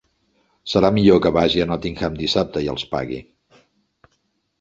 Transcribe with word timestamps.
Serà 0.71 0.89
millor 0.95 1.19
que 1.25 1.31
vagi 1.35 1.61
a 1.65 1.67
Nottingham 1.71 2.17
dissabte 2.21 2.63
i 2.65 2.71
els 2.73 2.87
pagui. 2.95 3.21